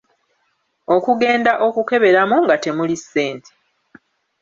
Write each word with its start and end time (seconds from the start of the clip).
Okugenda 0.95 1.51
okukeberamu 1.67 2.35
nga 2.43 2.55
temuli 2.63 2.95
ssente! 3.01 3.51